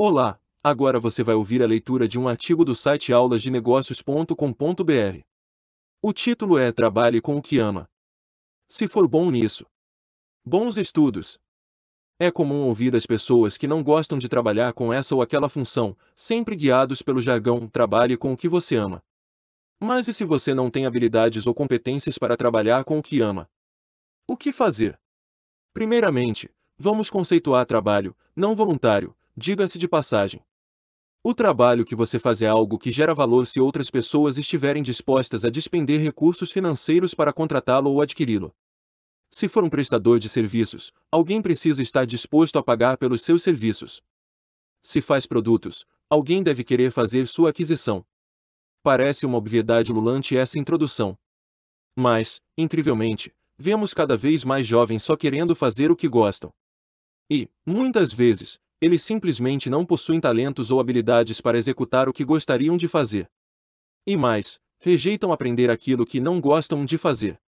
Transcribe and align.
Olá, 0.00 0.40
agora 0.62 1.00
você 1.00 1.24
vai 1.24 1.34
ouvir 1.34 1.60
a 1.60 1.66
leitura 1.66 2.06
de 2.06 2.20
um 2.20 2.28
artigo 2.28 2.64
do 2.64 2.72
site 2.72 3.12
aulasdenegócios.com.br. 3.12 5.22
O 6.00 6.12
título 6.12 6.56
é 6.56 6.70
Trabalhe 6.70 7.20
com 7.20 7.36
o 7.36 7.42
que 7.42 7.58
ama. 7.58 7.90
Se 8.68 8.86
for 8.86 9.08
bom 9.08 9.28
nisso. 9.28 9.66
Bons 10.46 10.76
estudos. 10.76 11.36
É 12.16 12.30
comum 12.30 12.68
ouvir 12.68 12.94
as 12.94 13.06
pessoas 13.06 13.56
que 13.56 13.66
não 13.66 13.82
gostam 13.82 14.20
de 14.20 14.28
trabalhar 14.28 14.72
com 14.72 14.92
essa 14.92 15.16
ou 15.16 15.20
aquela 15.20 15.48
função, 15.48 15.96
sempre 16.14 16.54
guiados 16.54 17.02
pelo 17.02 17.20
jargão 17.20 17.66
trabalhe 17.66 18.16
com 18.16 18.32
o 18.32 18.36
que 18.36 18.48
você 18.48 18.76
ama. 18.76 19.02
Mas 19.80 20.06
e 20.06 20.14
se 20.14 20.24
você 20.24 20.54
não 20.54 20.70
tem 20.70 20.86
habilidades 20.86 21.44
ou 21.44 21.52
competências 21.52 22.18
para 22.18 22.36
trabalhar 22.36 22.84
com 22.84 23.00
o 23.00 23.02
que 23.02 23.20
ama? 23.20 23.50
O 24.28 24.36
que 24.36 24.52
fazer? 24.52 24.96
Primeiramente, 25.72 26.48
vamos 26.78 27.10
conceituar 27.10 27.66
trabalho, 27.66 28.16
não 28.36 28.54
voluntário, 28.54 29.12
diga-se 29.38 29.78
de 29.78 29.86
passagem. 29.86 30.42
O 31.22 31.32
trabalho 31.32 31.84
que 31.84 31.94
você 31.94 32.18
faz 32.18 32.42
é 32.42 32.48
algo 32.48 32.76
que 32.76 32.90
gera 32.90 33.14
valor 33.14 33.46
se 33.46 33.60
outras 33.60 33.88
pessoas 33.88 34.36
estiverem 34.36 34.82
dispostas 34.82 35.44
a 35.44 35.48
despender 35.48 36.00
recursos 36.00 36.50
financeiros 36.50 37.14
para 37.14 37.32
contratá-lo 37.32 37.90
ou 37.90 38.02
adquiri-lo. 38.02 38.52
Se 39.30 39.48
for 39.48 39.62
um 39.62 39.70
prestador 39.70 40.18
de 40.18 40.28
serviços, 40.28 40.92
alguém 41.10 41.40
precisa 41.40 41.82
estar 41.82 42.04
disposto 42.04 42.58
a 42.58 42.62
pagar 42.62 42.96
pelos 42.96 43.22
seus 43.22 43.42
serviços. 43.42 44.02
Se 44.80 45.00
faz 45.00 45.26
produtos, 45.26 45.84
alguém 46.10 46.42
deve 46.42 46.64
querer 46.64 46.90
fazer 46.90 47.26
sua 47.26 47.50
aquisição. 47.50 48.04
Parece 48.82 49.24
uma 49.24 49.38
obviedade 49.38 49.92
lulante 49.92 50.36
essa 50.36 50.58
introdução. 50.58 51.16
Mas, 51.96 52.40
incrivelmente, 52.56 53.32
vemos 53.56 53.94
cada 53.94 54.16
vez 54.16 54.44
mais 54.44 54.66
jovens 54.66 55.02
só 55.02 55.16
querendo 55.16 55.54
fazer 55.54 55.90
o 55.90 55.96
que 55.96 56.08
gostam. 56.08 56.52
E, 57.30 57.48
muitas 57.66 58.12
vezes, 58.12 58.58
eles 58.80 59.02
simplesmente 59.02 59.68
não 59.68 59.84
possuem 59.84 60.20
talentos 60.20 60.70
ou 60.70 60.78
habilidades 60.78 61.40
para 61.40 61.58
executar 61.58 62.08
o 62.08 62.12
que 62.12 62.24
gostariam 62.24 62.76
de 62.76 62.86
fazer. 62.86 63.28
E 64.06 64.16
mais, 64.16 64.58
rejeitam 64.78 65.32
aprender 65.32 65.70
aquilo 65.70 66.06
que 66.06 66.20
não 66.20 66.40
gostam 66.40 66.84
de 66.84 66.96
fazer. 66.96 67.38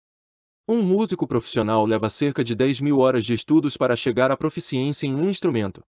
Um 0.68 0.82
músico 0.82 1.26
profissional 1.26 1.84
leva 1.86 2.08
cerca 2.08 2.44
de 2.44 2.54
10 2.54 2.80
mil 2.80 2.98
horas 2.98 3.24
de 3.24 3.34
estudos 3.34 3.76
para 3.76 3.96
chegar 3.96 4.30
à 4.30 4.36
proficiência 4.36 5.06
em 5.06 5.14
um 5.14 5.28
instrumento. 5.28 5.82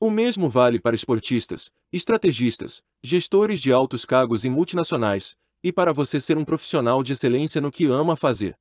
O 0.00 0.10
mesmo 0.10 0.48
vale 0.48 0.80
para 0.80 0.94
esportistas, 0.94 1.70
estrategistas, 1.92 2.82
gestores 3.02 3.60
de 3.60 3.72
altos 3.72 4.04
cargos 4.04 4.44
em 4.44 4.50
multinacionais, 4.50 5.36
e 5.62 5.72
para 5.72 5.92
você 5.92 6.20
ser 6.20 6.38
um 6.38 6.44
profissional 6.44 7.02
de 7.02 7.12
excelência 7.12 7.60
no 7.60 7.70
que 7.70 7.84
ama 7.84 8.16
fazer. 8.16 8.56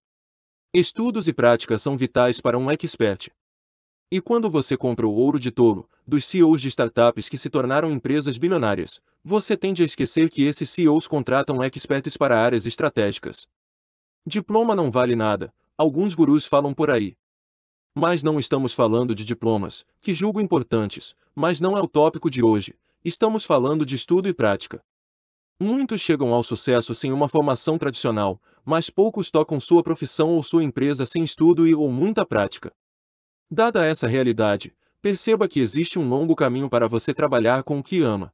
Estudos 0.73 1.27
e 1.27 1.33
práticas 1.33 1.81
são 1.81 1.97
vitais 1.97 2.41
para 2.41 2.57
um 2.57 2.69
expert. 2.69 3.31
E 4.11 4.19
quando 4.19 4.49
você 4.49 4.75
compra 4.75 5.07
o 5.07 5.13
ouro 5.13 5.39
de 5.39 5.51
tolo, 5.51 5.87
dos 6.07 6.25
CEOs 6.25 6.61
de 6.61 6.67
startups 6.67 7.29
que 7.29 7.37
se 7.37 7.47
tornaram 7.47 7.91
empresas 7.91 8.39
bilionárias, 8.39 8.99
você 9.23 9.55
tende 9.55 9.83
a 9.83 9.85
esquecer 9.85 10.29
que 10.29 10.41
esses 10.41 10.67
CEOs 10.71 11.07
contratam 11.07 11.63
experts 11.63 12.17
para 12.17 12.41
áreas 12.41 12.65
estratégicas. 12.65 13.47
Diploma 14.25 14.75
não 14.75 14.89
vale 14.89 15.15
nada, 15.15 15.53
alguns 15.77 16.15
gurus 16.15 16.47
falam 16.47 16.73
por 16.73 16.89
aí. 16.89 17.15
Mas 17.93 18.23
não 18.23 18.39
estamos 18.39 18.73
falando 18.73 19.13
de 19.13 19.23
diplomas, 19.23 19.85
que 20.01 20.11
julgo 20.11 20.41
importantes, 20.41 21.13
mas 21.35 21.61
não 21.61 21.77
é 21.77 21.81
o 21.81 21.87
tópico 21.87 22.31
de 22.31 22.43
hoje, 22.43 22.73
estamos 23.05 23.45
falando 23.45 23.85
de 23.85 23.93
estudo 23.93 24.27
e 24.27 24.33
prática. 24.33 24.81
Muitos 25.59 26.01
chegam 26.01 26.33
ao 26.33 26.41
sucesso 26.41 26.95
sem 26.95 27.11
uma 27.11 27.29
formação 27.29 27.77
tradicional, 27.77 28.41
mas 28.65 28.89
poucos 28.89 29.29
tocam 29.29 29.59
sua 29.59 29.83
profissão 29.83 30.29
ou 30.29 30.41
sua 30.41 30.63
empresa 30.63 31.05
sem 31.05 31.23
estudo 31.23 31.67
e 31.67 31.75
ou 31.75 31.91
muita 31.91 32.25
prática. 32.25 32.73
Dada 33.51 33.83
essa 33.83 34.07
realidade, 34.07 34.75
perceba 35.01 35.47
que 35.47 35.59
existe 35.59 35.97
um 35.97 36.07
longo 36.07 36.35
caminho 36.35 36.69
para 36.69 36.87
você 36.87 37.15
trabalhar 37.15 37.63
com 37.63 37.79
o 37.79 37.83
que 37.83 38.01
ama. 38.01 38.31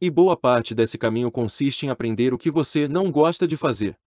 E 0.00 0.10
boa 0.10 0.34
parte 0.34 0.74
desse 0.74 0.96
caminho 0.96 1.30
consiste 1.30 1.84
em 1.84 1.90
aprender 1.90 2.32
o 2.32 2.38
que 2.38 2.50
você 2.50 2.88
não 2.88 3.12
gosta 3.12 3.46
de 3.46 3.54
fazer. 3.54 3.98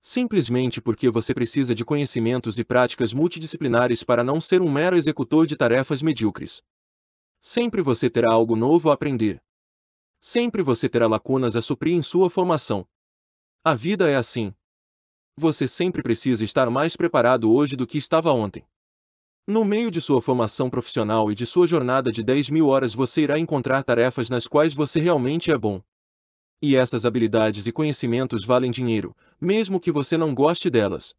Simplesmente 0.00 0.80
porque 0.80 1.10
você 1.10 1.34
precisa 1.34 1.74
de 1.74 1.84
conhecimentos 1.84 2.60
e 2.60 2.64
práticas 2.64 3.12
multidisciplinares 3.12 4.04
para 4.04 4.22
não 4.22 4.40
ser 4.40 4.62
um 4.62 4.70
mero 4.70 4.96
executor 4.96 5.46
de 5.46 5.56
tarefas 5.56 6.00
medíocres. 6.00 6.62
Sempre 7.40 7.82
você 7.82 8.08
terá 8.08 8.32
algo 8.32 8.54
novo 8.54 8.88
a 8.88 8.94
aprender. 8.94 9.42
Sempre 10.20 10.62
você 10.62 10.88
terá 10.88 11.08
lacunas 11.08 11.56
a 11.56 11.60
suprir 11.60 11.94
em 11.94 12.02
sua 12.02 12.30
formação. 12.30 12.86
A 13.64 13.74
vida 13.74 14.08
é 14.08 14.14
assim. 14.14 14.54
Você 15.36 15.66
sempre 15.66 16.04
precisa 16.04 16.44
estar 16.44 16.70
mais 16.70 16.94
preparado 16.94 17.52
hoje 17.52 17.74
do 17.74 17.84
que 17.84 17.98
estava 17.98 18.32
ontem. 18.32 18.64
No 19.48 19.64
meio 19.64 19.92
de 19.92 20.00
sua 20.00 20.20
formação 20.20 20.68
profissional 20.68 21.30
e 21.30 21.34
de 21.34 21.46
sua 21.46 21.68
jornada 21.68 22.10
de 22.10 22.20
10 22.24 22.50
mil 22.50 22.66
horas 22.66 22.92
você 22.92 23.22
irá 23.22 23.38
encontrar 23.38 23.84
tarefas 23.84 24.28
nas 24.28 24.48
quais 24.48 24.74
você 24.74 24.98
realmente 24.98 25.52
é 25.52 25.56
bom. 25.56 25.80
E 26.60 26.74
essas 26.74 27.06
habilidades 27.06 27.64
e 27.64 27.70
conhecimentos 27.70 28.44
valem 28.44 28.72
dinheiro, 28.72 29.14
mesmo 29.40 29.78
que 29.78 29.92
você 29.92 30.16
não 30.16 30.34
goste 30.34 30.68
delas. 30.68 31.14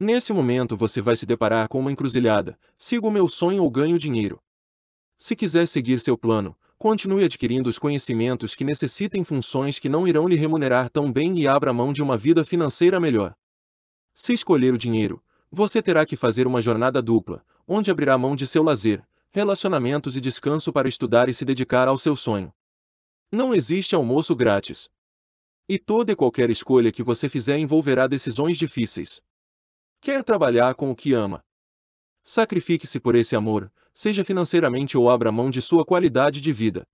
Nesse 0.00 0.32
momento 0.32 0.78
você 0.78 1.02
vai 1.02 1.14
se 1.14 1.26
deparar 1.26 1.68
com 1.68 1.78
uma 1.78 1.92
encruzilhada: 1.92 2.58
siga 2.74 3.06
o 3.06 3.10
meu 3.10 3.28
sonho 3.28 3.62
ou 3.62 3.70
ganho 3.70 3.98
dinheiro. 3.98 4.40
Se 5.14 5.36
quiser 5.36 5.68
seguir 5.68 6.00
seu 6.00 6.16
plano, 6.16 6.56
continue 6.78 7.24
adquirindo 7.24 7.68
os 7.68 7.78
conhecimentos 7.78 8.54
que 8.54 8.64
necessitem 8.64 9.22
funções 9.24 9.78
que 9.78 9.90
não 9.90 10.08
irão 10.08 10.26
lhe 10.26 10.36
remunerar 10.36 10.88
tão 10.88 11.12
bem 11.12 11.38
e 11.38 11.46
abra 11.46 11.70
mão 11.70 11.92
de 11.92 12.02
uma 12.02 12.16
vida 12.16 12.46
financeira 12.46 12.98
melhor. 12.98 13.34
Se 14.14 14.32
escolher 14.32 14.72
o 14.72 14.78
dinheiro, 14.78 15.22
você 15.54 15.82
terá 15.82 16.06
que 16.06 16.16
fazer 16.16 16.46
uma 16.46 16.62
jornada 16.62 17.02
dupla, 17.02 17.44
onde 17.68 17.90
abrirá 17.90 18.16
mão 18.16 18.34
de 18.34 18.46
seu 18.46 18.62
lazer, 18.62 19.06
relacionamentos 19.30 20.16
e 20.16 20.20
descanso 20.20 20.72
para 20.72 20.88
estudar 20.88 21.28
e 21.28 21.34
se 21.34 21.44
dedicar 21.44 21.88
ao 21.88 21.98
seu 21.98 22.16
sonho. 22.16 22.50
Não 23.30 23.54
existe 23.54 23.94
almoço 23.94 24.34
grátis. 24.34 24.88
E 25.68 25.78
toda 25.78 26.12
e 26.12 26.16
qualquer 26.16 26.48
escolha 26.48 26.90
que 26.90 27.02
você 27.02 27.28
fizer 27.28 27.58
envolverá 27.58 28.06
decisões 28.06 28.56
difíceis. 28.56 29.20
Quer 30.00 30.24
trabalhar 30.24 30.74
com 30.74 30.90
o 30.90 30.96
que 30.96 31.12
ama? 31.12 31.44
Sacrifique-se 32.22 32.98
por 32.98 33.14
esse 33.14 33.36
amor, 33.36 33.70
seja 33.92 34.24
financeiramente 34.24 34.96
ou 34.96 35.10
abra 35.10 35.30
mão 35.30 35.50
de 35.50 35.60
sua 35.60 35.84
qualidade 35.84 36.40
de 36.40 36.52
vida. 36.52 36.86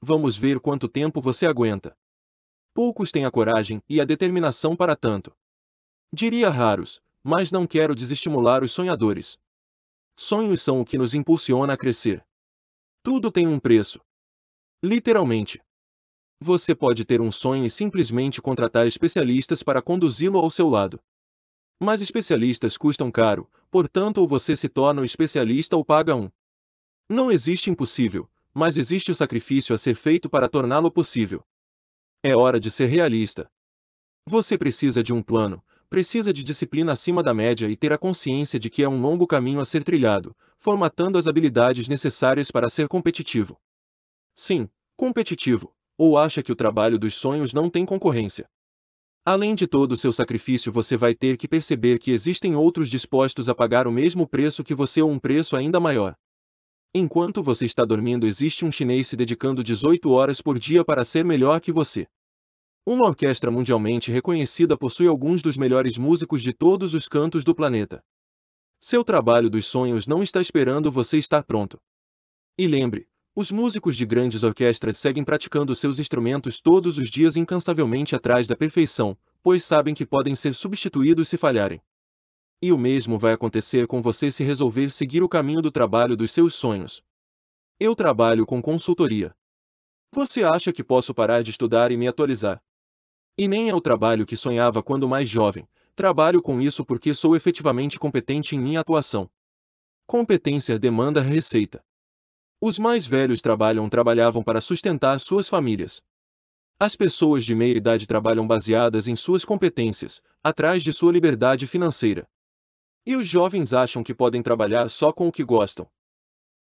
Vamos 0.00 0.36
ver 0.36 0.60
quanto 0.60 0.88
tempo 0.88 1.20
você 1.20 1.44
aguenta. 1.44 1.96
Poucos 2.72 3.10
têm 3.10 3.24
a 3.24 3.30
coragem 3.30 3.82
e 3.88 4.00
a 4.00 4.04
determinação 4.04 4.76
para 4.76 4.94
tanto. 4.94 5.32
Diria 6.12 6.48
raros, 6.48 7.00
mas 7.22 7.52
não 7.52 7.66
quero 7.66 7.94
desestimular 7.94 8.62
os 8.62 8.72
sonhadores. 8.72 9.38
Sonhos 10.16 10.62
são 10.62 10.80
o 10.80 10.84
que 10.84 10.98
nos 10.98 11.14
impulsiona 11.14 11.72
a 11.72 11.76
crescer. 11.76 12.24
Tudo 13.02 13.30
tem 13.30 13.46
um 13.46 13.58
preço. 13.58 14.00
Literalmente. 14.82 15.60
Você 16.40 16.74
pode 16.74 17.04
ter 17.04 17.20
um 17.20 17.30
sonho 17.30 17.66
e 17.66 17.70
simplesmente 17.70 18.40
contratar 18.40 18.86
especialistas 18.86 19.62
para 19.62 19.82
conduzi-lo 19.82 20.38
ao 20.38 20.50
seu 20.50 20.68
lado. 20.68 21.00
Mas 21.78 22.00
especialistas 22.00 22.76
custam 22.76 23.10
caro, 23.10 23.50
portanto 23.70 24.18
ou 24.18 24.28
você 24.28 24.56
se 24.56 24.68
torna 24.68 25.02
um 25.02 25.04
especialista 25.04 25.76
ou 25.76 25.84
paga 25.84 26.14
um. 26.14 26.30
Não 27.08 27.30
existe 27.30 27.70
impossível, 27.70 28.30
mas 28.52 28.76
existe 28.76 29.10
o 29.10 29.14
sacrifício 29.14 29.74
a 29.74 29.78
ser 29.78 29.94
feito 29.94 30.28
para 30.28 30.48
torná-lo 30.48 30.90
possível. 30.90 31.42
É 32.22 32.36
hora 32.36 32.60
de 32.60 32.70
ser 32.70 32.86
realista. 32.86 33.50
Você 34.26 34.58
precisa 34.58 35.02
de 35.02 35.12
um 35.12 35.22
plano, 35.22 35.64
precisa 35.90 36.32
de 36.32 36.44
disciplina 36.44 36.92
acima 36.92 37.20
da 37.20 37.34
média 37.34 37.68
e 37.68 37.74
ter 37.76 37.92
a 37.92 37.98
consciência 37.98 38.60
de 38.60 38.70
que 38.70 38.84
é 38.84 38.88
um 38.88 39.02
longo 39.02 39.26
caminho 39.26 39.58
a 39.58 39.64
ser 39.64 39.82
trilhado, 39.82 40.34
formatando 40.56 41.18
as 41.18 41.26
habilidades 41.26 41.88
necessárias 41.88 42.48
para 42.52 42.68
ser 42.68 42.86
competitivo. 42.86 43.58
Sim, 44.32 44.68
competitivo, 44.96 45.74
ou 45.98 46.16
acha 46.16 46.44
que 46.44 46.52
o 46.52 46.56
trabalho 46.56 46.96
dos 46.96 47.14
sonhos 47.14 47.52
não 47.52 47.68
tem 47.68 47.84
concorrência. 47.84 48.48
Além 49.26 49.54
de 49.54 49.66
todo 49.66 49.92
o 49.92 49.96
seu 49.96 50.12
sacrifício, 50.12 50.72
você 50.72 50.96
vai 50.96 51.12
ter 51.12 51.36
que 51.36 51.48
perceber 51.48 51.98
que 51.98 52.12
existem 52.12 52.54
outros 52.54 52.88
dispostos 52.88 53.48
a 53.48 53.54
pagar 53.54 53.86
o 53.88 53.92
mesmo 53.92 54.26
preço 54.26 54.62
que 54.62 54.74
você 54.74 55.02
ou 55.02 55.10
um 55.10 55.18
preço 55.18 55.56
ainda 55.56 55.80
maior. 55.80 56.14
Enquanto 56.94 57.42
você 57.42 57.66
está 57.66 57.84
dormindo, 57.84 58.26
existe 58.26 58.64
um 58.64 58.72
chinês 58.72 59.08
se 59.08 59.16
dedicando 59.16 59.62
18 59.62 60.08
horas 60.10 60.40
por 60.40 60.58
dia 60.58 60.84
para 60.84 61.04
ser 61.04 61.24
melhor 61.24 61.60
que 61.60 61.72
você. 61.72 62.06
Uma 62.86 63.06
orquestra 63.06 63.50
mundialmente 63.50 64.10
reconhecida 64.10 64.76
possui 64.76 65.06
alguns 65.06 65.42
dos 65.42 65.56
melhores 65.56 65.98
músicos 65.98 66.42
de 66.42 66.52
todos 66.52 66.94
os 66.94 67.06
cantos 67.06 67.44
do 67.44 67.54
planeta. 67.54 68.02
Seu 68.78 69.04
trabalho 69.04 69.50
dos 69.50 69.66
sonhos 69.66 70.06
não 70.06 70.22
está 70.22 70.40
esperando 70.40 70.90
você 70.90 71.18
estar 71.18 71.42
pronto. 71.42 71.78
E 72.56 72.66
lembre, 72.66 73.06
os 73.36 73.52
músicos 73.52 73.96
de 73.96 74.06
grandes 74.06 74.42
orquestras 74.42 74.96
seguem 74.96 75.22
praticando 75.22 75.76
seus 75.76 75.98
instrumentos 75.98 76.60
todos 76.60 76.96
os 76.96 77.10
dias 77.10 77.36
incansavelmente 77.36 78.16
atrás 78.16 78.48
da 78.48 78.56
perfeição, 78.56 79.16
pois 79.42 79.62
sabem 79.62 79.94
que 79.94 80.06
podem 80.06 80.34
ser 80.34 80.54
substituídos 80.54 81.28
se 81.28 81.36
falharem. 81.36 81.80
E 82.62 82.72
o 82.72 82.78
mesmo 82.78 83.18
vai 83.18 83.34
acontecer 83.34 83.86
com 83.86 84.02
você 84.02 84.30
se 84.30 84.42
resolver 84.42 84.90
seguir 84.90 85.22
o 85.22 85.28
caminho 85.28 85.62
do 85.62 85.70
trabalho 85.70 86.16
dos 86.16 86.30
seus 86.32 86.54
sonhos. 86.54 87.02
Eu 87.78 87.94
trabalho 87.94 88.44
com 88.44 88.60
consultoria. 88.60 89.34
Você 90.12 90.42
acha 90.42 90.72
que 90.72 90.82
posso 90.82 91.14
parar 91.14 91.42
de 91.42 91.50
estudar 91.50 91.92
e 91.92 91.96
me 91.96 92.08
atualizar? 92.08 92.62
E 93.40 93.48
nem 93.48 93.70
é 93.70 93.74
o 93.74 93.80
trabalho 93.80 94.26
que 94.26 94.36
sonhava 94.36 94.82
quando 94.82 95.08
mais 95.08 95.26
jovem, 95.26 95.66
trabalho 95.96 96.42
com 96.42 96.60
isso 96.60 96.84
porque 96.84 97.14
sou 97.14 97.34
efetivamente 97.34 97.98
competente 97.98 98.54
em 98.54 98.58
minha 98.58 98.80
atuação. 98.80 99.30
Competência 100.06 100.78
demanda 100.78 101.22
receita. 101.22 101.82
Os 102.60 102.78
mais 102.78 103.06
velhos 103.06 103.40
trabalham 103.40 103.88
trabalhavam 103.88 104.42
para 104.42 104.60
sustentar 104.60 105.18
suas 105.18 105.48
famílias. 105.48 106.02
As 106.78 106.94
pessoas 106.94 107.42
de 107.42 107.54
meia 107.54 107.74
idade 107.74 108.06
trabalham 108.06 108.46
baseadas 108.46 109.08
em 109.08 109.16
suas 109.16 109.42
competências, 109.42 110.20
atrás 110.44 110.82
de 110.82 110.92
sua 110.92 111.10
liberdade 111.10 111.66
financeira. 111.66 112.28
E 113.06 113.16
os 113.16 113.26
jovens 113.26 113.72
acham 113.72 114.02
que 114.02 114.14
podem 114.14 114.42
trabalhar 114.42 114.90
só 114.90 115.14
com 115.14 115.26
o 115.26 115.32
que 115.32 115.42
gostam. 115.42 115.88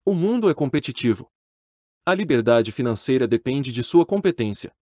O 0.05 0.13
mundo 0.13 0.51
é 0.51 0.53
competitivo. 0.53 1.33
A 2.05 2.15
liberdade 2.15 2.71
financeira 2.71 3.27
depende 3.27 3.73
de 3.73 3.83
sua 3.83 4.05
competência. 4.05 4.77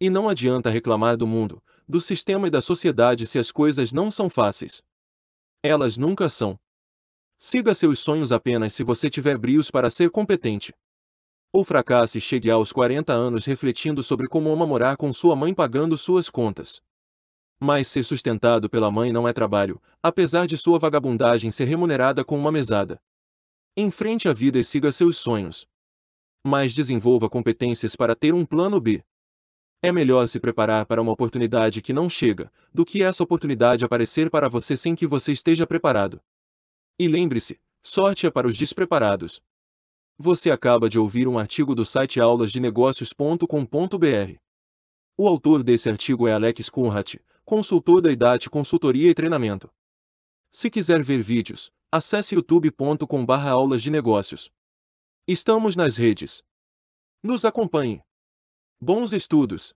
E 0.00 0.10
não 0.10 0.28
adianta 0.28 0.70
reclamar 0.70 1.16
do 1.16 1.26
mundo, 1.26 1.62
do 1.88 2.00
sistema 2.00 2.48
e 2.48 2.50
da 2.50 2.60
sociedade 2.60 3.26
se 3.26 3.38
as 3.38 3.52
coisas 3.52 3.92
não 3.92 4.10
são 4.10 4.28
fáceis. 4.28 4.82
Elas 5.62 5.96
nunca 5.96 6.28
são. 6.28 6.58
Siga 7.36 7.74
seus 7.74 7.98
sonhos 7.98 8.32
apenas 8.32 8.72
se 8.72 8.82
você 8.82 9.08
tiver 9.08 9.36
brios 9.38 9.70
para 9.70 9.90
ser 9.90 10.10
competente. 10.10 10.72
Ou 11.52 11.64
fracasse 11.64 12.18
e 12.18 12.20
chegue 12.20 12.50
aos 12.50 12.72
40 12.72 13.12
anos 13.12 13.46
refletindo 13.46 14.02
sobre 14.02 14.28
como 14.28 14.52
ama 14.52 14.66
morar 14.66 14.96
com 14.96 15.12
sua 15.12 15.36
mãe 15.36 15.54
pagando 15.54 15.96
suas 15.96 16.28
contas. 16.28 16.82
Mas 17.60 17.86
ser 17.88 18.02
sustentado 18.02 18.68
pela 18.68 18.90
mãe 18.90 19.12
não 19.12 19.28
é 19.28 19.32
trabalho, 19.32 19.80
apesar 20.02 20.46
de 20.46 20.56
sua 20.56 20.78
vagabundagem 20.78 21.50
ser 21.50 21.64
remunerada 21.64 22.24
com 22.24 22.36
uma 22.36 22.50
mesada. 22.50 23.00
Enfrente 23.76 24.28
a 24.28 24.32
vida 24.32 24.58
e 24.58 24.64
siga 24.64 24.90
seus 24.90 25.16
sonhos. 25.16 25.66
Mas 26.44 26.74
desenvolva 26.74 27.30
competências 27.30 27.96
para 27.96 28.14
ter 28.14 28.34
um 28.34 28.44
plano 28.44 28.80
B. 28.80 29.02
É 29.86 29.92
melhor 29.92 30.26
se 30.28 30.40
preparar 30.40 30.86
para 30.86 31.02
uma 31.02 31.12
oportunidade 31.12 31.82
que 31.82 31.92
não 31.92 32.08
chega, 32.08 32.50
do 32.72 32.86
que 32.86 33.02
essa 33.02 33.22
oportunidade 33.22 33.84
aparecer 33.84 34.30
para 34.30 34.48
você 34.48 34.78
sem 34.78 34.94
que 34.94 35.06
você 35.06 35.30
esteja 35.30 35.66
preparado. 35.66 36.22
E 36.98 37.06
lembre-se, 37.06 37.60
sorte 37.82 38.26
é 38.26 38.30
para 38.30 38.48
os 38.48 38.56
despreparados. 38.56 39.42
Você 40.16 40.50
acaba 40.50 40.88
de 40.88 40.98
ouvir 40.98 41.28
um 41.28 41.38
artigo 41.38 41.74
do 41.74 41.84
site 41.84 42.18
aulasdenegócios.com.br. 42.18 44.38
O 45.18 45.28
autor 45.28 45.62
desse 45.62 45.90
artigo 45.90 46.26
é 46.26 46.32
Alex 46.32 46.70
Kunrat, 46.70 47.20
consultor 47.44 48.00
da 48.00 48.10
IDAT 48.10 48.48
Consultoria 48.48 49.10
e 49.10 49.14
Treinamento. 49.14 49.70
Se 50.48 50.70
quiser 50.70 51.02
ver 51.02 51.20
vídeos, 51.20 51.70
acesse 51.92 52.34
youtube.com/barra 52.34 53.50
aulas 53.50 53.82
de 53.82 53.90
negócios. 53.90 54.50
Estamos 55.28 55.76
nas 55.76 55.98
redes. 55.98 56.42
Nos 57.22 57.44
acompanhe. 57.44 58.02
Bons 58.80 59.12
estudos! 59.12 59.74